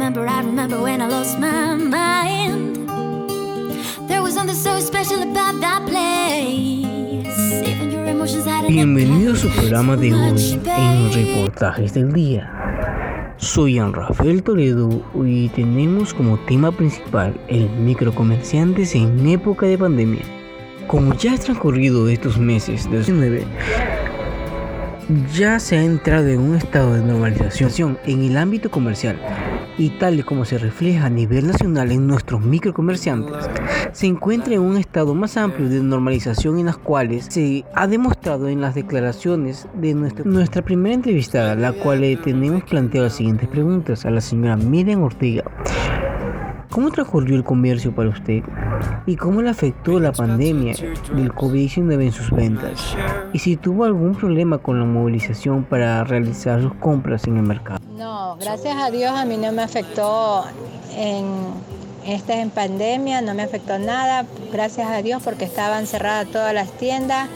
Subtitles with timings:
[0.00, 0.26] remember,
[8.66, 13.34] Bienvenido a su programa de hoy en Reportajes del Día.
[13.36, 20.22] Soy Ian Rafael Toledo y tenemos como tema principal el microcomerciantes en época de pandemia.
[20.86, 23.44] Como ya ha transcurrido estos meses de 2019,
[25.34, 29.18] ya se ha entrado en un estado de normalización en el ámbito comercial,
[29.80, 33.48] y tal y como se refleja a nivel nacional en nuestros microcomerciantes,
[33.92, 38.48] se encuentra en un estado más amplio de normalización en las cuales se ha demostrado
[38.48, 43.48] en las declaraciones de nuestra, nuestra primera entrevistada, la cual le tenemos planteado las siguientes
[43.48, 45.44] preguntas a la señora Miriam Ortega.
[46.70, 48.42] ¿Cómo transcurrió el comercio para usted?
[49.06, 50.74] ¿Y cómo le afectó la pandemia
[51.14, 52.96] del COVID-19 en sus ventas?
[53.32, 57.80] ¿Y si tuvo algún problema con la movilización para realizar sus compras en el mercado?
[57.96, 60.44] No, gracias a Dios a mí no me afectó
[60.96, 61.24] en
[62.06, 66.70] esta en pandemia, no me afectó nada, gracias a Dios porque estaban cerradas todas las
[66.72, 67.28] tiendas.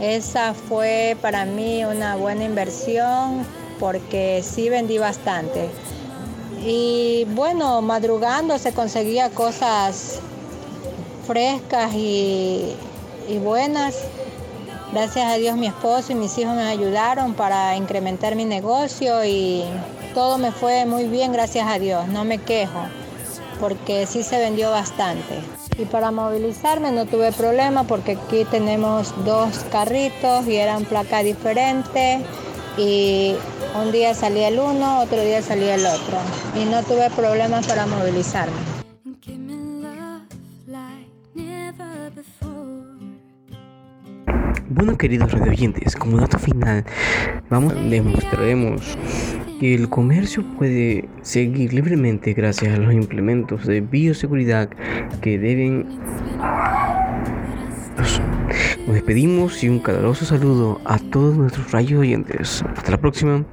[0.00, 3.44] Esa fue para mí una buena inversión
[3.80, 5.68] porque sí vendí bastante.
[6.64, 10.20] Y bueno, madrugando se conseguía cosas
[11.28, 12.74] frescas y,
[13.44, 13.94] buenas.
[14.94, 19.62] Gracias a Dios mi esposo y mis hijos me ayudaron para incrementar mi negocio y
[20.14, 22.80] todo me fue muy bien, gracias a Dios, no me quejo,
[23.60, 25.34] porque sí se vendió bastante.
[25.76, 32.22] Y para movilizarme no tuve problema porque aquí tenemos dos carritos y eran placas diferentes
[32.78, 33.34] y
[33.78, 36.16] un día salía el uno, otro día salía el otro
[36.56, 38.77] y no tuve problemas para movilizarme.
[44.70, 46.84] Bueno, queridos radioyentes, como dato final,
[47.48, 48.98] vamos demostraremos
[49.58, 54.68] que el comercio puede seguir libremente gracias a los implementos de bioseguridad
[55.20, 55.86] que deben
[58.86, 62.64] nos despedimos y un caluroso saludo a todos nuestros rayos oyentes.
[62.74, 63.44] Hasta la próxima.